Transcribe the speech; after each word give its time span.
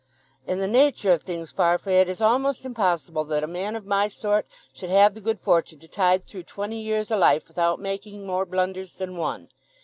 "In 0.47 0.57
the 0.57 0.65
nature 0.67 1.11
of 1.11 1.21
things, 1.21 1.51
Farfrae, 1.51 1.97
it 1.99 2.09
is 2.09 2.21
almost 2.21 2.65
impossible 2.65 3.23
that 3.25 3.43
a 3.43 3.47
man 3.47 3.75
of 3.75 3.85
my 3.85 4.07
sort 4.07 4.47
should 4.73 4.89
have 4.89 5.13
the 5.13 5.21
good 5.21 5.39
fortune 5.39 5.77
to 5.77 5.87
tide 5.87 6.25
through 6.25 6.45
twenty 6.45 6.81
years 6.81 7.11
o' 7.11 7.17
life 7.19 7.47
without 7.47 7.79
making 7.79 8.25
more 8.25 8.47
blunders 8.47 8.93
than 8.93 9.15
one. 9.15 9.49